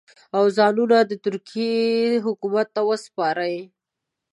[0.37, 1.85] او ځانونه د ترکیې
[2.25, 3.57] حکومت ته وسپاري.